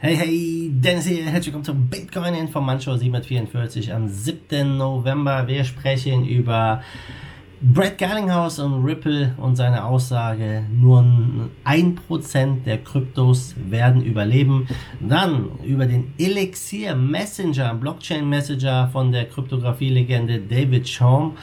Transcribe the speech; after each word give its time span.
Hey, 0.00 0.14
hey, 0.14 0.70
Dennis 0.72 1.06
hier, 1.06 1.24
herzlich 1.24 1.46
willkommen 1.46 1.64
zum 1.64 1.88
Bitcoin 1.88 2.32
Informantshow 2.32 2.96
744 2.96 3.92
am 3.92 4.06
7. 4.06 4.76
November. 4.76 5.48
Wir 5.48 5.64
sprechen 5.64 6.24
über 6.24 6.84
Brad 7.60 7.98
Garlinghouse 7.98 8.60
und 8.60 8.84
Ripple 8.84 9.34
und 9.38 9.56
seine 9.56 9.84
Aussage, 9.84 10.62
nur 10.72 11.04
ein 11.64 11.96
Prozent 11.96 12.64
der 12.64 12.78
Kryptos 12.78 13.56
werden 13.68 14.04
überleben. 14.04 14.68
Dann 15.00 15.58
über 15.64 15.86
den 15.86 16.12
Elixir 16.16 16.94
Messenger, 16.94 17.74
Blockchain 17.74 18.28
Messenger 18.28 18.90
von 18.92 19.10
der 19.10 19.28
Kryptographie-Legende 19.28 20.38
David 20.38 20.88
Chaum 20.88 21.36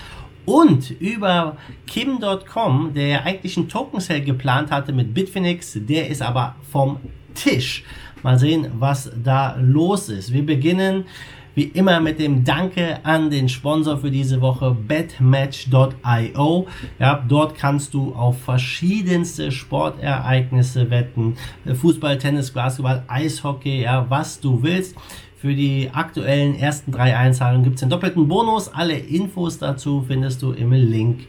und 0.46 0.92
über 1.02 1.58
Kim.com, 1.88 2.94
der 2.94 3.26
eigentlich 3.26 3.58
einen 3.58 3.68
Token 3.68 4.00
Sale 4.00 4.22
geplant 4.22 4.72
hatte 4.72 4.94
mit 4.94 5.14
Bitfinex, 5.14 5.78
der 5.82 6.08
ist 6.08 6.22
aber 6.22 6.56
vom 6.72 7.00
Tisch. 7.34 7.84
Mal 8.26 8.39
sehen, 8.39 8.70
was 8.80 9.12
da 9.23 9.55
los 9.62 10.10
ist. 10.10 10.34
Wir 10.34 10.44
beginnen 10.44 11.05
wie 11.54 11.66
immer 11.66 11.99
mit 11.99 12.18
dem 12.18 12.44
Danke 12.44 12.98
an 13.05 13.30
den 13.30 13.48
Sponsor 13.48 13.99
für 13.99 14.09
diese 14.09 14.41
Woche, 14.41 14.72
betmatch.io. 14.72 16.66
Ja, 16.98 17.23
dort 17.27 17.55
kannst 17.55 17.94
du 17.94 18.16
auf 18.16 18.41
verschiedenste 18.41 19.52
Sportereignisse 19.52 20.90
wetten. 20.90 21.38
Fußball, 21.72 22.18
Tennis, 22.18 22.49
Basketball, 22.49 23.04
Eishockey, 23.08 23.84
ja, 23.84 24.08
was 24.09 24.40
du 24.40 24.63
willst. 24.63 24.96
Für 25.38 25.54
die 25.54 25.91
aktuellen 25.94 26.55
ersten 26.55 26.91
drei 26.94 27.16
Einzahlungen 27.16 27.63
gibt 27.63 27.76
es 27.76 27.82
den 27.82 27.91
doppelten 27.91 28.27
Bonus. 28.27 28.70
Alle 28.70 28.98
Infos 28.98 29.60
dazu 29.60 30.04
findest 30.07 30.41
du 30.41 30.52
im 30.52 30.71
Link 30.71 31.27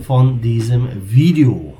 von 0.00 0.40
diesem 0.40 0.86
Video. 1.10 1.79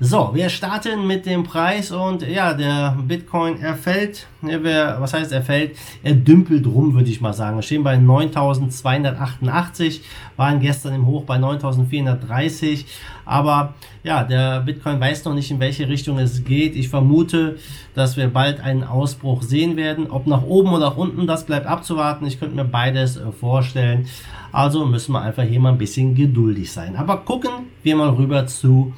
So, 0.00 0.30
wir 0.32 0.48
starten 0.48 1.08
mit 1.08 1.26
dem 1.26 1.42
Preis 1.42 1.90
und 1.90 2.22
ja, 2.22 2.54
der 2.54 2.96
Bitcoin, 3.02 3.60
er 3.60 3.74
fällt, 3.74 4.28
was 4.40 5.12
heißt 5.12 5.32
er 5.32 5.42
fällt? 5.42 5.76
Er 6.04 6.14
dümpelt 6.14 6.68
rum, 6.68 6.94
würde 6.94 7.10
ich 7.10 7.20
mal 7.20 7.32
sagen. 7.32 7.56
Wir 7.56 7.62
stehen 7.62 7.82
bei 7.82 7.96
9288, 7.96 10.02
waren 10.36 10.60
gestern 10.60 10.94
im 10.94 11.04
Hoch 11.04 11.24
bei 11.24 11.38
9430, 11.38 12.86
aber 13.24 13.74
ja, 14.04 14.22
der 14.22 14.60
Bitcoin 14.60 15.00
weiß 15.00 15.24
noch 15.24 15.34
nicht, 15.34 15.50
in 15.50 15.58
welche 15.58 15.88
Richtung 15.88 16.20
es 16.20 16.44
geht. 16.44 16.76
Ich 16.76 16.88
vermute, 16.88 17.56
dass 17.96 18.16
wir 18.16 18.28
bald 18.28 18.60
einen 18.60 18.84
Ausbruch 18.84 19.42
sehen 19.42 19.76
werden. 19.76 20.12
Ob 20.12 20.28
nach 20.28 20.44
oben 20.44 20.74
oder 20.74 20.90
nach 20.90 20.96
unten, 20.96 21.26
das 21.26 21.44
bleibt 21.44 21.66
abzuwarten. 21.66 22.24
Ich 22.24 22.38
könnte 22.38 22.54
mir 22.54 22.64
beides 22.64 23.16
äh, 23.16 23.32
vorstellen. 23.32 24.06
Also 24.52 24.86
müssen 24.86 25.10
wir 25.10 25.22
einfach 25.22 25.42
hier 25.42 25.58
mal 25.58 25.72
ein 25.72 25.78
bisschen 25.78 26.14
geduldig 26.14 26.70
sein. 26.70 26.94
Aber 26.94 27.16
gucken 27.16 27.50
wir 27.82 27.96
mal 27.96 28.10
rüber 28.10 28.46
zu 28.46 28.92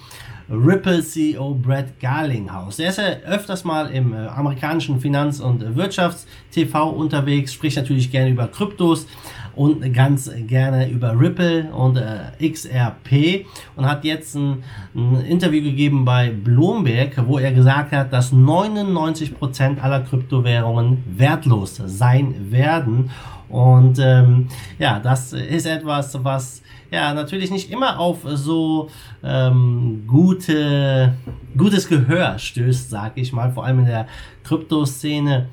Ripple 0.50 1.02
CEO 1.04 1.54
Brad 1.54 2.00
Garlinghouse. 2.00 2.80
Er 2.80 2.88
ist 2.88 2.98
ja 2.98 3.04
öfters 3.24 3.62
mal 3.62 3.90
im 3.90 4.12
äh, 4.12 4.26
amerikanischen 4.26 5.00
Finanz- 5.00 5.38
und 5.38 5.76
Wirtschafts-TV 5.76 6.90
unterwegs, 6.90 7.52
spricht 7.52 7.76
natürlich 7.76 8.10
gerne 8.10 8.30
über 8.30 8.48
Kryptos 8.48 9.06
und 9.54 9.92
ganz 9.92 10.30
gerne 10.46 10.88
über 10.88 11.18
Ripple 11.18 11.72
und 11.72 11.96
äh, 11.96 12.48
XRP 12.50 13.46
und 13.76 13.86
hat 13.86 14.04
jetzt 14.04 14.34
ein, 14.34 14.62
ein, 14.94 15.24
Interview 15.24 15.62
gegeben 15.62 16.04
bei 16.04 16.30
Bloomberg, 16.30 17.22
wo 17.26 17.38
er 17.38 17.52
gesagt 17.52 17.92
hat, 17.92 18.12
dass 18.12 18.32
99% 18.32 19.80
aller 19.80 20.00
Kryptowährungen 20.00 21.04
wertlos 21.16 21.80
sein 21.84 22.50
werden. 22.50 23.10
Und 23.48 23.98
ähm, 23.98 24.48
ja, 24.78 25.00
das 25.00 25.32
ist 25.32 25.66
etwas, 25.66 26.22
was 26.22 26.62
ja 26.90 27.12
natürlich 27.14 27.50
nicht 27.50 27.70
immer 27.70 27.98
auf 27.98 28.18
so 28.24 28.88
ähm, 29.22 30.04
gute, 30.06 31.14
gutes 31.56 31.88
Gehör 31.88 32.38
stößt, 32.38 32.90
sag 32.90 33.12
ich 33.16 33.32
mal, 33.32 33.50
vor 33.52 33.64
allem 33.64 33.80
in 33.80 33.86
der 33.86 34.06
Kryptoszene 34.44 35.48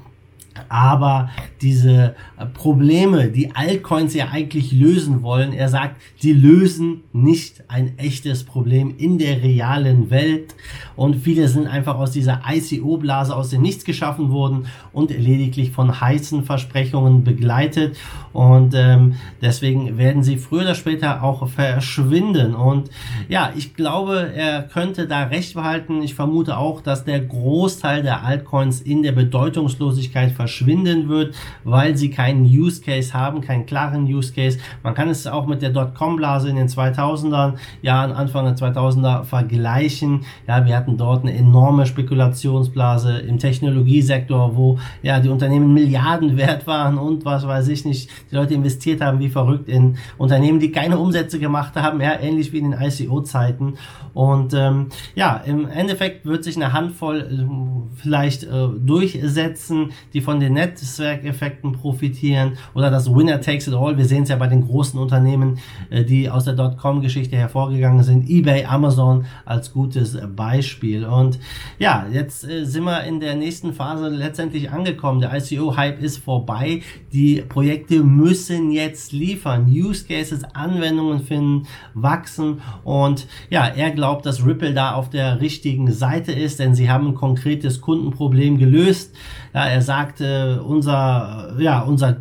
aber 0.69 1.29
diese 1.61 2.15
äh, 2.37 2.45
Probleme, 2.45 3.29
die 3.29 3.55
Altcoins 3.55 4.13
ja 4.13 4.29
eigentlich 4.29 4.71
lösen 4.71 5.23
wollen, 5.23 5.53
er 5.53 5.69
sagt, 5.69 6.01
sie 6.17 6.33
lösen 6.33 7.03
nicht 7.13 7.63
ein 7.67 7.97
echtes 7.97 8.43
Problem 8.43 8.95
in 8.97 9.17
der 9.17 9.41
realen 9.41 10.09
Welt. 10.09 10.55
Und 10.95 11.15
viele 11.15 11.47
sind 11.47 11.67
einfach 11.67 11.97
aus 11.97 12.11
dieser 12.11 12.41
ICO-Blase 12.47 13.35
aus 13.35 13.49
dem 13.49 13.61
Nichts 13.61 13.85
geschaffen 13.85 14.31
worden 14.31 14.67
und 14.93 15.11
lediglich 15.11 15.71
von 15.71 15.99
heißen 15.99 16.43
Versprechungen 16.43 17.23
begleitet. 17.23 17.97
Und 18.33 18.73
ähm, 18.75 19.15
deswegen 19.41 19.97
werden 19.97 20.23
sie 20.23 20.37
früher 20.37 20.61
oder 20.61 20.75
später 20.75 21.23
auch 21.23 21.47
verschwinden. 21.47 22.55
Und 22.55 22.89
ja, 23.29 23.51
ich 23.55 23.73
glaube, 23.73 24.31
er 24.35 24.63
könnte 24.63 25.07
da 25.07 25.23
recht 25.23 25.53
behalten. 25.53 26.01
Ich 26.01 26.13
vermute 26.13 26.57
auch, 26.57 26.81
dass 26.81 27.05
der 27.05 27.19
Großteil 27.19 28.03
der 28.03 28.23
Altcoins 28.23 28.81
in 28.81 29.03
der 29.03 29.11
Bedeutungslosigkeit 29.11 30.31
verschwindet 30.31 30.46
verschwinden 30.47 31.09
wird, 31.09 31.35
weil 31.65 31.97
sie 31.97 32.09
keinen 32.09 32.45
Use 32.45 32.81
Case 32.81 33.13
haben, 33.13 33.41
keinen 33.41 33.65
klaren 33.65 34.05
Use 34.05 34.33
Case. 34.33 34.57
Man 34.81 34.93
kann 34.93 35.09
es 35.09 35.27
auch 35.27 35.45
mit 35.45 35.61
der 35.61 35.71
Dotcom-Blase 35.71 36.49
in 36.49 36.55
den 36.55 36.69
2000er 36.69 37.55
Jahren, 37.81 38.13
Anfang 38.13 38.45
der 38.45 38.55
2000er 38.55 39.25
vergleichen. 39.25 40.21
Ja, 40.47 40.65
wir 40.65 40.75
hatten 40.75 40.95
dort 40.95 41.23
eine 41.23 41.33
enorme 41.33 41.85
Spekulationsblase 41.85 43.17
im 43.19 43.39
Technologiesektor, 43.39 44.55
wo 44.55 44.79
ja 45.03 45.19
die 45.19 45.27
Unternehmen 45.27 45.73
Milliarden 45.73 46.37
wert 46.37 46.65
waren 46.65 46.97
und 46.97 47.25
was 47.25 47.45
weiß 47.45 47.67
ich 47.67 47.83
nicht, 47.83 48.09
die 48.31 48.35
Leute 48.35 48.53
investiert 48.53 49.01
haben 49.01 49.19
wie 49.19 49.29
verrückt 49.29 49.67
in 49.67 49.97
Unternehmen, 50.17 50.59
die 50.59 50.71
keine 50.71 50.97
Umsätze 50.97 51.39
gemacht 51.39 51.75
haben, 51.75 51.99
ja, 51.99 52.17
ähnlich 52.21 52.53
wie 52.53 52.59
in 52.59 52.71
den 52.71 52.81
ICO-Zeiten. 52.81 53.73
Und 54.13 54.53
ähm, 54.53 54.87
ja, 55.13 55.37
im 55.45 55.67
Endeffekt 55.67 56.25
wird 56.25 56.43
sich 56.43 56.55
eine 56.55 56.73
Handvoll 56.73 57.19
äh, 57.19 58.01
vielleicht 58.01 58.43
äh, 58.43 58.67
durchsetzen, 58.79 59.91
die 60.13 60.21
von 60.21 60.36
den 60.39 60.53
Netzwerkeffekten 60.53 61.73
profitieren 61.73 62.57
oder 62.73 62.89
das 62.89 63.13
Winner 63.13 63.41
takes 63.41 63.67
it 63.67 63.73
all. 63.73 63.97
Wir 63.97 64.05
sehen 64.05 64.23
es 64.23 64.29
ja 64.29 64.35
bei 64.35 64.47
den 64.47 64.65
großen 64.65 64.99
Unternehmen, 64.99 65.59
äh, 65.89 66.03
die 66.03 66.29
aus 66.29 66.45
der 66.45 66.53
Dotcom-Geschichte 66.53 67.35
hervorgegangen 67.35 68.03
sind. 68.03 68.29
eBay, 68.29 68.65
Amazon 68.65 69.25
als 69.45 69.73
gutes 69.73 70.17
Beispiel. 70.35 71.05
Und 71.05 71.39
ja, 71.79 72.05
jetzt 72.11 72.47
äh, 72.47 72.65
sind 72.65 72.83
wir 72.83 73.03
in 73.03 73.19
der 73.19 73.35
nächsten 73.35 73.73
Phase 73.73 74.09
letztendlich 74.09 74.71
angekommen. 74.71 75.21
Der 75.21 75.35
ICO-Hype 75.35 76.01
ist 76.01 76.17
vorbei. 76.17 76.81
Die 77.13 77.41
Projekte 77.41 78.03
müssen 78.03 78.71
jetzt 78.71 79.11
liefern. 79.11 79.67
Use 79.67 80.05
Cases, 80.05 80.43
Anwendungen 80.53 81.21
finden, 81.21 81.67
wachsen. 81.93 82.61
Und 82.83 83.27
ja, 83.49 83.67
er 83.67 83.91
glaubt, 83.91 84.25
dass 84.25 84.45
Ripple 84.45 84.73
da 84.73 84.93
auf 84.93 85.09
der 85.09 85.41
richtigen 85.41 85.91
Seite 85.91 86.31
ist, 86.31 86.59
denn 86.59 86.75
sie 86.75 86.89
haben 86.89 87.07
ein 87.07 87.15
konkretes 87.15 87.81
Kundenproblem 87.81 88.57
gelöst. 88.57 89.15
Ja, 89.53 89.65
er 89.65 89.81
sagte, 89.81 90.26
äh, 90.27 90.59
unser, 90.59 91.55
ja, 91.59 91.81
unser 91.81 92.17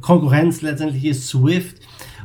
Konkurrenz 0.00 0.62
letztendlich 0.62 1.04
ist 1.04 1.28
Swift. 1.28 1.80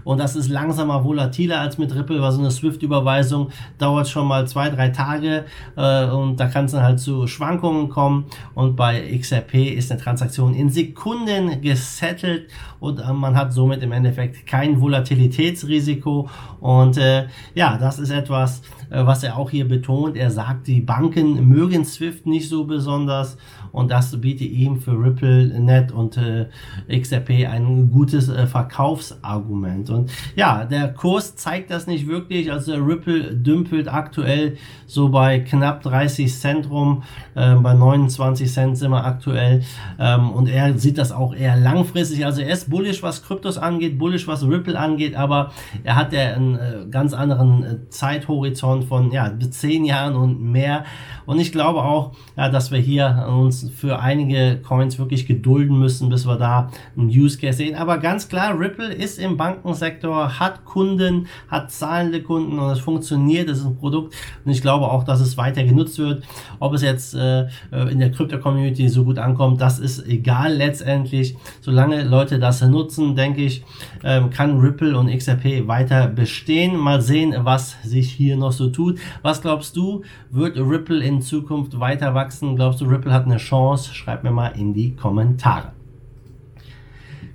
Und 0.06 0.19
das 0.19 0.35
ist 0.35 0.50
langsamer, 0.50 1.03
volatiler 1.03 1.59
als 1.59 1.79
mit 1.79 1.94
Ripple, 1.94 2.22
weil 2.22 2.31
so 2.31 2.40
eine 2.40 2.51
Swift-Überweisung 2.51 3.50
dauert 3.79 4.07
schon 4.07 4.28
mal 4.28 4.47
zwei, 4.47 4.69
drei 4.69 4.90
Tage 4.90 5.46
äh, 5.75 6.06
und 6.06 6.40
da 6.40 6.46
kann 6.46 6.66
es 6.66 6.73
dann 6.73 6.84
halt 6.84 7.00
zu 7.00 7.25
Schwankungen 7.25 7.90
kommen. 7.90 8.25
Und 8.53 8.75
bei 8.75 9.18
XRP 9.18 9.56
ist 9.75 9.91
eine 9.91 10.00
Transaktion 10.00 10.53
in 10.53 10.69
Sekunden 10.69 11.59
gesettelt 11.59 12.52
und 12.79 13.00
äh, 13.00 13.13
man 13.13 13.35
hat 13.35 13.52
somit 13.52 13.81
im 13.81 13.91
Endeffekt 13.91 14.46
kein 14.46 14.79
Volatilitätsrisiko. 14.79 16.29
Und 16.59 16.97
äh, 16.97 17.25
ja, 17.56 17.79
das 17.79 17.97
ist 17.97 18.12
etwas, 18.12 18.62
äh, 18.91 19.03
was 19.03 19.23
er 19.23 19.35
auch 19.38 19.50
hier 19.50 19.67
betont. 19.67 20.17
Er 20.17 20.29
sagt, 20.29 20.67
die 20.67 20.81
Banken 20.81 21.50
mögen 21.50 21.84
Swift 21.84 22.28
nicht 22.28 22.47
so 22.47 22.66
besonders 22.66 23.38
und 23.75 23.91
das 23.91 24.19
bietet 24.22 24.52
ihm 24.52 24.80
für 24.80 24.91
RippleNet 24.91 25.91
und 25.91 26.18
äh, 26.18 26.47
XRP 26.88 27.46
ein 27.46 27.91
gutes 27.91 28.30
äh, 28.30 28.47
Verkaufsargument. 28.47 29.90
Und 29.90 30.12
ja, 30.36 30.63
der 30.63 30.94
Kurs 30.94 31.36
zeigt 31.36 31.72
das 31.72 31.85
nicht 31.85 32.08
wirklich. 32.08 32.52
Also 32.53 32.75
Ripple 32.75 33.35
dümpelt 33.35 33.91
aktuell 33.91 34.56
so 34.88 35.09
bei 35.09 35.40
knapp 35.40 35.84
30 35.84 36.34
Cent 36.34 36.69
rum. 36.69 37.03
Äh, 37.35 37.56
bei 37.56 37.74
29 37.74 38.50
Cent 38.50 38.78
sind 38.78 38.91
wir 38.91 39.03
aktuell. 39.03 39.64
Ähm, 40.00 40.32
und 40.32 40.47
er 40.47 40.78
sieht 40.78 40.97
das 40.97 41.11
auch 41.11 41.35
eher 41.35 41.58
langfristig. 41.58 42.26
Also 42.26 42.41
er 42.41 42.53
ist 42.53 42.70
bullish, 42.70 43.03
was 43.03 43.23
Kryptos 43.23 43.58
angeht, 43.58 44.00
bullish, 44.00 44.26
was 44.26 44.47
Ripple 44.47 44.79
angeht, 44.79 45.16
aber 45.16 45.52
er 45.84 45.97
hat 45.97 46.14
ja 46.14 46.34
einen 46.34 46.55
äh, 46.55 46.85
ganz 46.90 47.14
anderen 47.14 47.64
äh, 47.64 47.90
Zeithorizont 47.90 48.85
von 48.85 49.11
ja, 49.11 49.29
10 49.38 49.84
Jahren 49.84 50.16
und 50.16 50.41
mehr. 50.41 50.85
Und 51.26 51.40
ich 51.40 51.52
glaube 51.52 51.84
auch, 51.84 52.14
ja, 52.38 52.50
dass 52.50 52.72
wir 52.72 52.79
hier 52.79 53.28
uns 53.28 53.65
für 53.70 54.00
einige 54.00 54.59
Coins 54.62 55.00
wirklich 55.00 55.26
gedulden 55.26 55.79
müssen, 55.79 56.09
bis 56.09 56.26
wir 56.28 56.38
da 56.38 56.70
einen 56.97 57.09
Use 57.09 57.38
Case 57.38 57.58
sehen. 57.58 57.76
Aber 57.76 57.97
ganz 57.97 58.28
klar, 58.29 58.58
Ripple 58.59 58.94
ist 58.94 59.20
im 59.20 59.38
Bankensektor, 59.38 60.40
hat 60.40 60.66
Kunden, 60.66 61.28
hat 61.47 61.72
zahlende 61.72 62.22
Kunden 62.22 62.59
und 62.59 62.70
es 62.70 62.79
funktioniert, 62.79 63.50
es 63.50 63.59
ist 63.59 63.66
ein 63.66 63.78
Produkt 63.78 64.16
und 64.44 64.52
ich 64.52 64.62
glaube 64.62 64.85
auch, 64.85 65.03
dass 65.03 65.20
es 65.20 65.38
weiter 65.38 65.64
genutzt 65.64 65.97
wird. 66.00 66.23
Ob 66.59 66.73
es 66.73 66.82
jetzt 66.82 67.16
äh, 67.16 67.47
in 67.90 68.00
der 68.00 68.12
Crypto-Community 68.12 68.88
so 68.90 69.03
gut 69.03 69.17
ankommt, 69.17 69.62
das 69.62 69.79
ist 69.79 70.08
egal 70.08 70.53
letztendlich. 70.53 71.35
Solange 71.62 72.03
Leute 72.03 72.40
das 72.40 72.62
nutzen, 72.62 73.16
denke 73.16 73.41
ich, 73.41 73.64
ähm, 74.03 74.29
kann 74.29 74.59
Ripple 74.59 74.97
und 74.97 75.09
XRP 75.09 75.67
weiter 75.67 76.08
bestehen. 76.08 76.78
Mal 76.78 77.02
sehen, 77.02 77.34
was 77.40 77.78
sich 77.84 78.12
hier 78.12 78.38
noch 78.38 78.52
so 78.52 78.70
tut. 78.70 79.00
Was 79.22 79.41
glaubst 79.41 79.76
du, 79.76 80.03
wird 80.32 80.58
Ripple 80.58 81.03
in 81.03 81.22
Zukunft 81.22 81.79
weiter 81.79 82.14
wachsen? 82.14 82.56
Glaubst 82.56 82.82
du, 82.82 82.85
Ripple 82.85 83.14
hat 83.14 83.26
eine 83.26 83.38
Chance? 83.38 83.54
Chance? 83.55 83.93
Schreibt 83.93 84.23
mir 84.23 84.31
mal 84.31 84.49
in 84.49 84.73
die 84.73 84.96
Kommentare. 84.96 85.72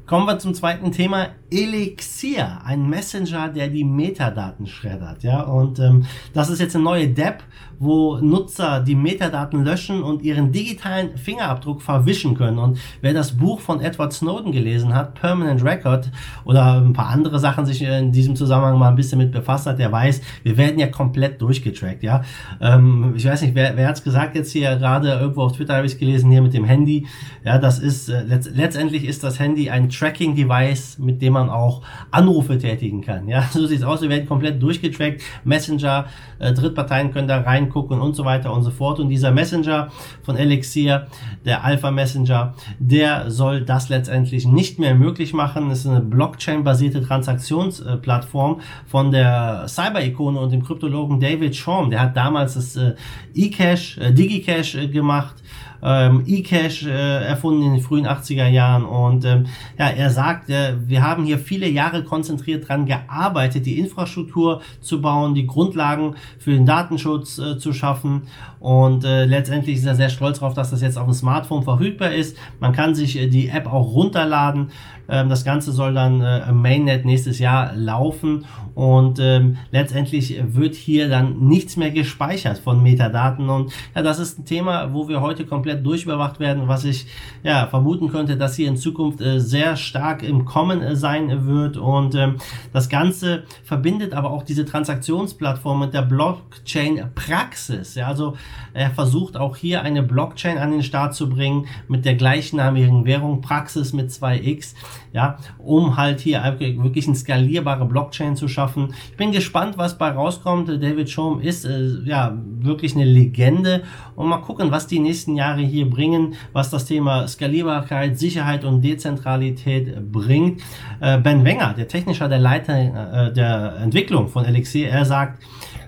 Kommen 0.07 0.27
wir 0.27 0.39
zum 0.39 0.55
zweiten 0.55 0.93
Thema. 0.93 1.29
Elixir, 1.51 2.61
ein 2.65 2.89
Messenger, 2.89 3.49
der 3.49 3.69
die 3.69 3.85
Metadaten 3.85 4.67
schreddert. 4.67 5.23
Ja, 5.23 5.43
und 5.43 5.79
ähm, 5.79 6.07
das 6.33 6.49
ist 6.49 6.61
jetzt 6.61 6.77
eine 6.77 6.85
neue 6.85 7.09
Dep, 7.09 7.43
wo 7.81 8.19
Nutzer 8.19 8.81
die 8.81 8.95
Metadaten 8.95 9.65
löschen 9.65 10.03
und 10.03 10.23
ihren 10.23 10.53
digitalen 10.53 11.17
Fingerabdruck 11.17 11.81
verwischen 11.81 12.37
können. 12.37 12.59
Und 12.59 12.79
wer 13.01 13.15
das 13.15 13.37
Buch 13.37 13.59
von 13.59 13.81
Edward 13.81 14.13
Snowden 14.13 14.53
gelesen 14.53 14.95
hat, 14.95 15.15
Permanent 15.15 15.65
Record, 15.65 16.11
oder 16.45 16.75
ein 16.75 16.93
paar 16.93 17.09
andere 17.09 17.39
Sachen 17.39 17.65
sich 17.65 17.83
in 17.83 18.13
diesem 18.13 18.37
Zusammenhang 18.37 18.79
mal 18.79 18.91
ein 18.91 18.97
bisschen 18.97 19.19
mit 19.19 19.33
befasst 19.33 19.67
hat, 19.67 19.79
der 19.79 19.91
weiß, 19.91 20.21
wir 20.43 20.59
werden 20.59 20.79
ja 20.79 20.89
komplett 20.89 21.41
durchgetrackt. 21.41 22.03
Ja, 22.03 22.23
ähm, 22.61 23.15
ich 23.17 23.25
weiß 23.25 23.41
nicht, 23.43 23.55
wer, 23.55 23.77
wer 23.77 23.89
hat's 23.89 24.05
gesagt 24.05 24.37
jetzt 24.37 24.53
hier 24.53 24.77
gerade 24.77 25.09
irgendwo 25.09 25.43
auf 25.43 25.53
Twitter 25.53 25.77
habe 25.77 25.87
ich 25.87 25.99
gelesen 25.99 26.31
hier 26.31 26.43
mit 26.43 26.53
dem 26.53 26.65
Handy. 26.65 27.07
Ja, 27.45 27.57
das 27.57 27.79
ist 27.79 28.11
äh, 28.11 28.23
letzt, 28.23 28.55
letztendlich 28.55 29.05
ist 29.05 29.25
das 29.25 29.39
Handy 29.39 29.71
ein 29.71 29.89
Tracking-Device, 29.89 30.99
mit 30.99 31.23
dem 31.23 31.33
man 31.33 31.40
auch 31.49 31.83
Anrufe 32.11 32.59
tätigen 32.59 33.01
kann. 33.01 33.29
Ja, 33.29 33.43
so 33.51 33.67
sieht's 33.67 33.85
aus. 33.85 34.03
Wir 34.03 34.11
werden 34.11 34.27
komplett 34.27 34.63
durchgetrackt. 34.63 35.23
Messenger, 35.45 36.07
äh, 36.39 36.53
Drittparteien 36.53 37.13
können 37.13 37.29
da 37.29 37.41
reingucken 37.41 38.01
und 38.01 38.15
so 38.15 38.25
weiter 38.25 38.53
und 38.53 38.63
so 38.63 38.71
fort. 38.71 39.01
Und 39.01 39.09
dieser 39.09 39.31
Messenger 39.31 39.89
von 40.23 40.37
Elixir, 40.37 41.07
der 41.45 41.65
Alpha 41.65 41.91
Messenger, 41.91 42.55
der 42.79 43.31
soll 43.31 43.63
das 43.63 43.89
letztendlich 43.89 44.47
nicht 44.47 44.79
mehr 44.79 44.95
möglich 44.95 45.33
machen. 45.33 45.71
Es 45.71 45.81
ist 45.81 45.87
eine 45.87 46.01
Blockchain-basierte 46.01 47.03
Transaktionsplattform 47.03 48.61
von 48.87 49.11
der 49.11 49.67
Cyber-Ikone 49.69 50.39
und 50.39 50.53
dem 50.53 50.65
Kryptologen 50.65 51.21
David 51.21 51.57
Shorm. 51.57 51.91
Der 51.91 52.01
hat 52.01 52.17
damals 52.17 52.55
das 52.55 52.77
äh, 52.77 52.95
eCash, 53.35 53.99
äh, 53.99 54.13
DigiCash 54.13 54.75
äh, 54.75 54.89
gemacht 54.89 55.37
ähm, 55.83 56.25
eCash 56.27 56.87
äh, 56.87 57.25
erfunden 57.25 57.63
in 57.63 57.73
den 57.73 57.81
frühen 57.81 58.07
80er 58.07 58.49
Jahren 58.49 58.85
und 58.85 59.25
ähm, 59.25 59.47
ja, 59.79 59.89
er 59.89 60.11
sagt, 60.11 60.51
äh, 60.51 60.75
wir 60.87 61.03
haben 61.03 61.25
hier 61.25 61.39
viele 61.39 61.69
Jahre 61.69 62.05
konzentriert 62.05 62.69
dran 62.69 62.87
gearbeitet, 62.87 63.67
die 63.67 63.79
Infrastruktur 63.79 64.61
zu 64.81 65.01
bauen, 65.01 65.35
die 65.35 65.47
Grundlagen 65.47 66.17
für 66.39 66.53
den 66.53 66.67
Datenschutz 66.67 67.39
äh, 67.39 67.59
zu 67.59 67.73
schaffen 67.73 68.23
und 68.61 69.05
äh, 69.05 69.25
letztendlich 69.25 69.79
ist 69.79 69.87
er 69.87 69.95
sehr 69.95 70.11
stolz 70.11 70.39
darauf, 70.39 70.55
dass 70.55 70.71
das 70.71 70.83
jetzt 70.83 70.99
auf 70.99 71.07
dem 71.07 71.15
Smartphone 71.15 71.63
verfügbar 71.63 72.13
ist. 72.13 72.37
Man 72.61 72.73
kann 72.73 72.95
sich 72.95 73.19
äh, 73.19 73.27
die 73.27 73.49
App 73.49 73.67
auch 73.67 73.95
runterladen. 73.95 74.71
Ähm, 75.09 75.31
das 75.31 75.45
Ganze 75.45 75.73
soll 75.73 75.95
dann 75.95 76.21
äh, 76.21 76.49
im 76.49 76.61
Mainnet 76.61 77.07
nächstes 77.07 77.39
Jahr 77.39 77.73
laufen 77.75 78.45
und 78.75 79.19
ähm, 79.19 79.57
letztendlich 79.71 80.41
wird 80.47 80.75
hier 80.75 81.09
dann 81.09 81.41
nichts 81.41 81.77
mehr 81.77 81.91
gespeichert 81.91 82.59
von 82.59 82.83
Metadaten 82.83 83.49
und 83.49 83.73
ja, 83.95 84.03
das 84.03 84.19
ist 84.19 84.39
ein 84.39 84.45
Thema, 84.45 84.93
wo 84.93 85.09
wir 85.09 85.21
heute 85.21 85.47
komplett 85.47 85.70
durchüberwacht 85.75 86.41
werden, 86.41 86.69
was 86.69 86.85
ich 86.85 87.07
ja 87.43 87.67
vermuten 87.67 88.09
könnte, 88.09 88.37
dass 88.37 88.57
hier 88.57 88.69
in 88.69 88.77
Zukunft 88.77 89.21
äh, 89.21 89.41
sehr 89.41 89.77
stark 89.77 90.23
im 90.23 90.45
Kommen 90.45 90.83
äh, 90.83 90.97
sein 90.97 91.47
wird 91.47 91.77
und 91.77 92.15
ähm, 92.15 92.37
das 92.73 92.89
Ganze 92.89 93.45
verbindet 93.65 94.15
aber 94.15 94.31
auch 94.31 94.43
diese 94.43 94.65
Transaktionsplattform 94.65 95.81
mit 95.81 95.95
der 95.95 96.03
Blockchain-Praxis. 96.03 97.95
Ja, 97.95 98.07
also 98.09 98.37
er 98.73 98.91
versucht 98.91 99.37
auch 99.37 99.57
hier 99.57 99.83
eine 99.83 100.03
Blockchain 100.03 100.59
an 100.59 100.71
den 100.71 100.83
Start 100.83 101.15
zu 101.15 101.29
bringen 101.29 101.67
mit 101.89 102.05
der 102.05 102.15
gleichnamigen 102.15 103.05
Währung 103.05 103.41
Praxis 103.41 103.93
mit 103.93 104.11
2x 104.11 104.75
ja, 105.13 105.39
um 105.59 105.97
halt 105.97 106.21
hier 106.21 106.43
wirklich 106.59 107.07
eine 107.07 107.17
skalierbare 107.17 107.85
Blockchain 107.85 108.37
zu 108.37 108.49
schaffen. 108.49 108.95
Ich 109.11 109.17
bin 109.17 109.33
gespannt, 109.33 109.77
was 109.77 109.99
bei 109.99 110.11
rauskommt. 110.11 110.69
David 110.69 111.11
Shom 111.11 111.41
ist 111.41 111.65
äh, 111.65 112.01
ja 112.05 112.37
wirklich 112.61 112.95
eine 112.95 113.05
Legende 113.05 113.83
und 114.15 114.29
mal 114.29 114.39
gucken, 114.39 114.71
was 114.71 114.87
die 114.87 115.01
nächsten 115.01 115.35
Jahre 115.35 115.60
hier 115.61 115.89
bringen, 115.89 116.35
was 116.53 116.71
das 116.71 116.85
Thema 116.85 117.27
Skalierbarkeit, 117.29 118.19
Sicherheit 118.19 118.65
und 118.65 118.83
Dezentralität 118.83 120.13
bringt. 120.13 120.63
Äh, 121.01 121.19
ben 121.19 121.45
Wenger, 121.45 121.75
der 121.75 121.89
Technischer, 121.89 122.29
der 122.29 122.39
Leiter 122.39 123.29
äh, 123.29 123.33
der 123.33 123.77
Entwicklung 123.83 124.29
von 124.29 124.45
Elixir, 124.45 124.89
er 124.89 125.05
sagt, 125.05 125.43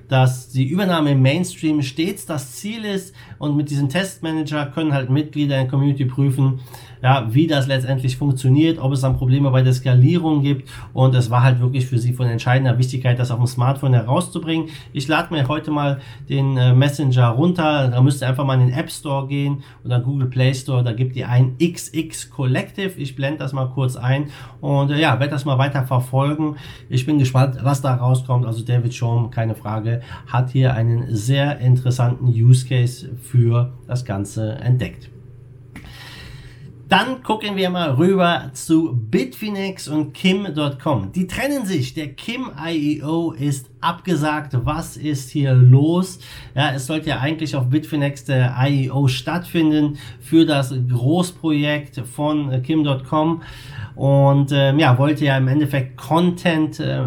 dass 0.09 0.51
die 0.51 0.67
Übernahme 0.67 1.13
im 1.13 1.23
Mainstream 1.23 1.81
stets 1.81 2.27
das 2.27 2.53
Ziel 2.57 2.85
ist 2.85 3.15
und 3.39 3.57
mit 3.57 3.71
diesem 3.71 3.89
Testmanager 3.89 4.67
können 4.67 4.93
halt 4.93 5.09
Mitglieder 5.09 5.57
in 5.57 5.63
der 5.63 5.71
Community 5.71 6.05
prüfen, 6.05 6.61
ja, 7.03 7.27
wie 7.31 7.47
das 7.47 7.67
letztendlich 7.67 8.17
funktioniert, 8.17 8.79
ob 8.79 8.93
es 8.93 9.01
dann 9.01 9.17
Probleme 9.17 9.51
bei 9.51 9.63
der 9.63 9.73
Skalierung 9.73 10.43
gibt 10.43 10.69
und 10.93 11.15
es 11.15 11.31
war 11.31 11.43
halt 11.43 11.61
wirklich 11.61 11.87
für 11.87 11.99
sie 11.99 12.13
von 12.13 12.27
entscheidender 12.27 12.79
Wichtigkeit, 12.79 13.19
das 13.19 13.31
auf 13.31 13.39
dem 13.39 13.47
Smartphone 13.47 13.95
herauszubringen. 13.95 14.69
Ich 14.93 15.09
lade 15.09 15.35
mir 15.35 15.49
heute 15.49 15.71
mal 15.71 16.01
den 16.29 16.57
äh, 16.57 16.73
Messenger 16.73 17.29
runter, 17.29 17.89
da 17.89 18.01
müsst 18.01 18.23
ihr 18.23 18.29
einfach 18.29 18.45
mal 18.45 18.55
in 18.61 18.69
den 18.69 18.79
App 18.79 18.91
Store 18.91 19.27
gehen 19.27 19.63
oder 19.85 20.01
Google 20.01 20.29
Play 20.29 20.55
Store, 20.55 20.85
da 20.85 20.93
gibt 20.93 21.17
ihr 21.17 21.29
ein 21.29 21.57
XX 21.59 22.31
Collective, 22.31 22.93
ich 22.97 23.17
blende 23.17 23.41
das 23.41 23.53
mal 23.53 23.67
kurz 23.67 23.97
ein 23.97 24.27
und 24.61 24.91
äh, 24.91 25.01
ja, 25.01 25.19
werde 25.19 25.33
das 25.33 25.45
mal 25.45 25.59
weiter 25.59 25.85
verfolgen. 25.85 26.57
Ich 26.89 27.05
bin 27.05 27.19
gespannt, 27.19 27.59
was 27.63 27.81
da 27.83 27.95
rauskommt, 27.95 28.47
also 28.47 28.65
David 28.65 28.95
Schaum, 28.95 29.31
keine 29.31 29.55
Frage, 29.55 30.03
hat 30.27 30.51
hier 30.51 30.75
einen 30.75 31.15
sehr 31.15 31.59
interessanten 31.59 32.27
Use 32.27 32.67
Case 32.67 33.11
für 33.21 33.73
das 33.87 34.05
Ganze 34.05 34.53
entdeckt. 34.57 35.11
Dann 36.93 37.23
gucken 37.23 37.56
wir 37.56 37.71
mal 37.71 37.93
rüber 37.93 38.50
zu 38.53 38.94
Bitfinex 38.94 39.89
und 39.89 40.12
Kim.com. 40.12 41.11
Die 41.12 41.27
trennen 41.27 41.65
sich. 41.65 41.94
Der 41.94 42.09
Kim 42.12 42.50
IEO 42.62 43.33
ist 43.33 43.71
abgesagt. 43.81 44.53
Was 44.65 44.99
ist 44.99 45.31
hier 45.31 45.55
los? 45.55 46.19
Ja, 46.55 46.73
es 46.75 46.87
sollte 46.87 47.09
ja 47.09 47.21
eigentlich 47.21 47.56
auf 47.56 47.71
Bitfinex 47.71 48.27
der 48.27 48.55
IEO 48.59 49.09
stattfinden 49.09 49.97
für 50.21 50.44
das 50.44 50.75
Großprojekt 50.91 52.00
von 52.00 52.62
Kim.com 52.62 53.41
und 53.94 54.53
ähm, 54.53 54.79
ja, 54.79 54.99
wollte 54.99 55.25
ja 55.25 55.39
im 55.39 55.49
Endeffekt 55.49 55.97
Content 55.97 56.79
äh, 56.79 57.05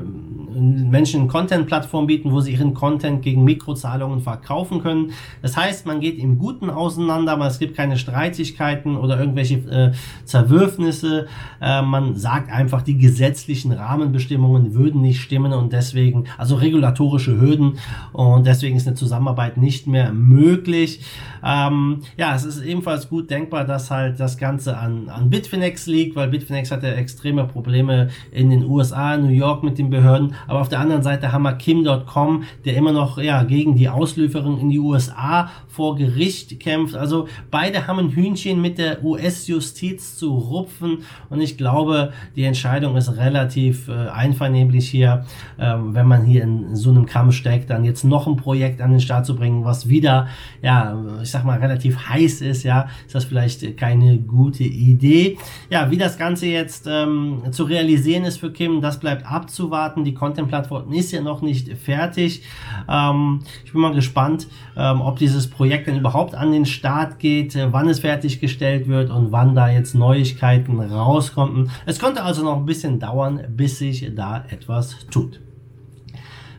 Menschen 0.56 1.28
Content-Plattform 1.28 2.08
bieten, 2.08 2.32
wo 2.32 2.40
sie 2.40 2.54
ihren 2.54 2.74
Content 2.74 3.22
gegen 3.22 3.44
Mikrozahlungen 3.44 4.22
verkaufen 4.22 4.82
können. 4.82 5.12
Das 5.42 5.58
heißt, 5.58 5.86
man 5.86 6.00
geht 6.00 6.18
im 6.18 6.38
Guten 6.38 6.70
auseinander, 6.70 7.34
aber 7.34 7.48
es 7.48 7.60
gibt 7.60 7.76
keine 7.76 7.98
Streitigkeiten 7.98 8.96
oder 8.96 9.20
irgendwelche 9.20 9.56
äh, 9.70 9.92
Zerwürfnisse. 10.26 11.28
Äh, 11.62 11.82
man 11.82 12.16
sagt 12.16 12.52
einfach, 12.52 12.82
die 12.82 12.98
gesetzlichen 12.98 13.72
Rahmenbestimmungen 13.72 14.74
würden 14.74 15.02
nicht 15.02 15.22
stimmen 15.22 15.54
und 15.54 15.74
deswegen, 15.74 16.26
also 16.38 16.56
regulatorische 16.56 17.40
Hürden 17.40 17.78
und 18.14 18.46
deswegen 18.46 18.76
ist 18.76 18.88
eine 18.88 18.96
Zusammenarbeit 18.96 19.58
nicht 19.58 19.88
mehr 19.88 20.12
möglich. 20.14 21.02
Ähm, 21.44 22.02
ja, 22.18 22.36
es 22.36 22.46
ist 22.46 22.62
ebenfalls 22.64 23.10
gut 23.10 23.30
denkbar, 23.30 23.66
dass 23.66 23.92
halt 23.92 24.20
das 24.20 24.38
Ganze 24.38 24.78
an, 24.78 25.10
an 25.10 25.30
Bitfinex 25.30 25.86
liegt, 25.88 26.16
weil 26.16 26.30
Bitfinex 26.30 26.72
hatte 26.72 26.94
extreme 26.96 27.46
Probleme 27.46 28.10
in 28.32 28.50
den 28.50 28.66
USA, 28.66 29.18
New 29.18 29.30
York 29.30 29.64
mit 29.64 29.78
den 29.78 29.90
Behörden 29.90 30.34
aber 30.48 30.62
auf 30.62 30.70
der 30.70 30.80
anderen 30.80 31.04
Seite 31.04 31.32
haben 31.32 31.44
wir 31.44 31.54
Kim.com, 31.54 32.44
der 32.66 32.76
immer 32.76 32.92
noch 32.92 33.18
ja, 33.18 33.44
gegen 33.44 33.76
die 33.76 33.90
Auslieferung 33.90 34.60
in 34.60 34.70
die 34.70 34.80
USA 34.80 35.50
vor 35.68 35.96
Gericht 35.96 36.60
kämpft. 36.60 36.96
Also 36.96 37.28
beide 37.52 37.88
haben 37.88 38.00
ein 38.00 38.10
Hühnchen 38.10 38.62
mit 38.62 38.78
der 38.78 39.04
US-Justiz 39.04 40.18
zu 40.18 40.34
rupfen 40.36 41.00
und 41.30 41.42
ich 41.42 41.58
glaube, 41.58 42.14
die 42.36 42.44
Entscheidung 42.44 42.96
ist 42.96 43.18
relativ 43.18 43.88
äh, 43.88 44.10
einvernehmlich 44.10 44.90
hier, 44.90 45.26
äh, 45.58 45.74
wenn 45.78 46.08
man 46.08 46.26
hier 46.26 46.44
in 46.44 46.76
so 46.76 46.90
einem 46.90 47.06
Kampf 47.06 47.36
steckt, 47.36 47.70
dann 47.70 47.84
jetzt 47.84 48.04
noch 48.04 48.28
ein 48.28 48.38
Projekt 48.38 48.82
an 48.82 48.92
den 48.92 49.00
Start 49.00 49.26
zu 49.26 49.36
bringen, 49.36 49.66
was 49.66 49.90
wieder, 49.90 50.28
ja, 50.62 50.98
ich 51.22 51.32
sag 51.32 51.44
mal, 51.44 51.60
relativ 51.60 52.10
heiß 52.10 52.42
ist, 52.42 52.64
ja, 52.64 52.88
ist 53.06 53.16
das 53.16 53.26
vielleicht 53.26 53.78
keine 53.78 54.18
gute 54.18 54.64
Idee. 54.64 55.38
Ja, 55.70 55.92
wie 55.92 55.98
das 55.98 56.18
Ganze 56.18 56.48
jetzt 56.48 56.88
ähm, 56.88 57.42
zu 57.52 57.64
realisieren 57.64 58.24
ist 58.24 58.38
für 58.38 58.52
Kim, 58.52 58.82
das 58.82 59.00
bleibt 59.00 59.30
abzuwarten. 59.30 60.04
Die 60.04 60.14
Content-Plattform 60.36 60.92
ist 60.92 61.12
ja 61.12 61.22
noch 61.22 61.42
nicht 61.42 61.78
fertig. 61.78 62.44
Ähm, 62.90 63.40
ich 63.64 63.72
bin 63.72 63.82
mal 63.82 63.94
gespannt, 63.94 64.48
ähm, 64.76 65.02
ob 65.02 65.18
dieses 65.18 65.50
Projekt 65.50 65.88
denn 65.88 65.98
überhaupt 65.98 66.36
an 66.36 66.52
den 66.52 66.66
Start 66.66 67.20
geht, 67.20 67.56
äh, 67.56 67.72
wann 67.72 67.88
es 67.88 68.00
fertiggestellt 68.00 68.88
wird 68.88 69.10
und 69.10 69.32
wann 69.32 69.56
da 69.56 69.70
jetzt 69.70 69.96
Neuigkeiten 69.96 70.80
rauskommen. 70.80 71.72
Es 71.86 72.00
könnte 72.00 72.24
also 72.24 72.44
noch 72.44 72.58
ein 72.58 72.66
bisschen 72.66 73.00
dauern, 73.00 73.42
bis 73.50 73.80
sich 73.80 74.12
da 74.16 74.44
etwas 74.50 75.08
tut. 75.10 75.40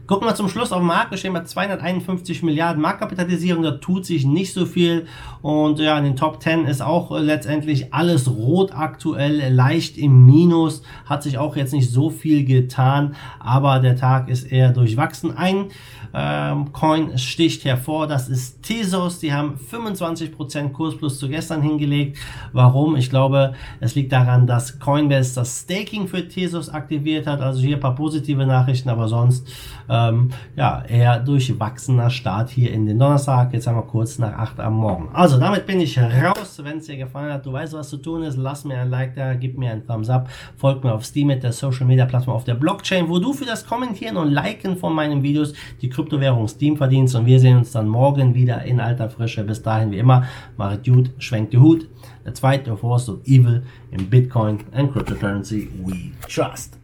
Gucken 0.06 0.28
wir 0.28 0.36
zum 0.36 0.48
Schluss 0.48 0.70
auf 0.70 0.78
den 0.78 0.86
Markt. 0.86 1.10
Wir 1.10 1.18
stehen 1.18 1.32
bei 1.32 1.42
251 1.42 2.44
Milliarden 2.44 2.80
Marktkapitalisierung. 2.80 3.64
Da 3.64 3.72
tut 3.72 4.06
sich 4.06 4.24
nicht 4.24 4.52
so 4.52 4.64
viel. 4.64 5.06
Und 5.42 5.80
ja, 5.80 5.98
in 5.98 6.04
den 6.04 6.14
Top 6.14 6.40
10 6.40 6.66
ist 6.66 6.80
auch 6.80 7.10
äh, 7.10 7.18
letztendlich 7.18 7.92
alles 7.92 8.30
rot 8.30 8.72
aktuell, 8.72 9.52
leicht 9.52 9.98
im 9.98 10.24
Minus. 10.24 10.82
Hat 11.06 11.24
sich 11.24 11.38
auch 11.38 11.56
jetzt 11.56 11.72
nicht 11.72 11.90
so 11.90 12.10
viel 12.10 12.44
getan. 12.44 13.16
Aber 13.40 13.80
der 13.80 13.96
Tag 13.96 14.28
ist 14.28 14.44
eher 14.44 14.70
durchwachsen. 14.70 15.36
Ein 15.36 15.70
ähm, 16.14 16.72
Coin 16.72 17.18
sticht 17.18 17.64
hervor. 17.64 18.06
Das 18.06 18.28
ist 18.28 18.62
Tesos. 18.62 19.18
Die 19.18 19.32
haben 19.32 19.58
25% 19.72 20.70
Kurs 20.70 20.96
plus 20.96 21.18
zu 21.18 21.28
gestern 21.28 21.62
hingelegt. 21.62 22.16
Warum? 22.52 22.94
Ich 22.94 23.10
glaube, 23.10 23.54
es 23.80 23.96
liegt 23.96 24.12
daran, 24.12 24.46
dass 24.46 24.78
Coinbase 24.78 25.34
das 25.34 25.62
Staking 25.62 26.06
für 26.06 26.28
Tesos 26.28 26.68
aktiviert 26.68 27.26
hat. 27.26 27.40
Also 27.40 27.60
hier 27.60 27.76
ein 27.76 27.80
paar 27.80 27.96
positive 27.96 28.46
Nachrichten, 28.46 28.88
aber 28.88 29.08
sonst 29.08 29.48
äh, 29.88 29.95
ähm, 29.96 30.30
ja, 30.56 30.82
eher 30.88 31.20
durchwachsener 31.20 32.10
Start 32.10 32.50
hier 32.50 32.72
in 32.72 32.86
den 32.86 32.98
Donnerstag. 32.98 33.52
Jetzt 33.52 33.66
haben 33.66 33.76
wir 33.76 33.82
kurz 33.82 34.18
nach 34.18 34.32
8 34.32 34.60
am 34.60 34.74
Morgen. 34.74 35.08
Also 35.12 35.38
damit 35.38 35.66
bin 35.66 35.80
ich 35.80 35.98
raus. 35.98 36.60
Wenn 36.62 36.78
es 36.78 36.86
dir 36.86 36.96
gefallen 36.96 37.32
hat, 37.32 37.46
du 37.46 37.52
weißt, 37.52 37.72
was 37.74 37.88
zu 37.88 37.98
tun 37.98 38.22
ist. 38.22 38.36
Lass 38.36 38.64
mir 38.64 38.78
ein 38.78 38.90
Like 38.90 39.14
da, 39.14 39.34
gib 39.34 39.58
mir 39.58 39.70
einen 39.70 39.86
Thumbs 39.86 40.08
up, 40.08 40.28
folg 40.56 40.84
mir 40.84 40.92
auf 40.92 41.04
Steam 41.04 41.28
mit 41.28 41.42
der 41.42 41.52
Social 41.52 41.86
Media 41.86 42.06
Plattform 42.06 42.36
auf 42.36 42.44
der 42.44 42.54
Blockchain, 42.54 43.08
wo 43.08 43.18
du 43.18 43.32
für 43.32 43.44
das 43.44 43.66
Kommentieren 43.66 44.16
und 44.16 44.30
Liken 44.30 44.76
von 44.76 44.92
meinen 44.94 45.22
Videos 45.22 45.54
die 45.80 45.88
Kryptowährung 45.88 46.48
Steam 46.48 46.76
verdienst. 46.76 47.14
Und 47.14 47.26
wir 47.26 47.40
sehen 47.40 47.58
uns 47.58 47.72
dann 47.72 47.88
morgen 47.88 48.34
wieder 48.34 48.62
in 48.62 48.80
alter 48.80 49.08
Frische. 49.08 49.44
Bis 49.44 49.62
dahin, 49.62 49.90
wie 49.90 49.98
immer, 49.98 50.24
macht 50.56 50.84
gut, 50.84 51.10
schwenkt 51.18 51.52
die 51.52 51.58
Hut. 51.58 51.88
The 52.24 52.32
zweite 52.32 52.76
force 52.76 53.08
of 53.08 53.20
evil 53.24 53.62
in 53.92 54.10
Bitcoin 54.10 54.58
and 54.72 54.92
cryptocurrency 54.92 55.68
we 55.84 56.12
trust. 56.28 56.78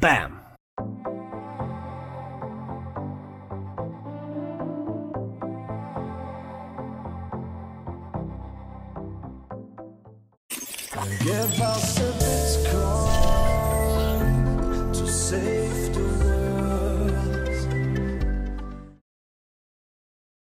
Bam! 0.00 0.39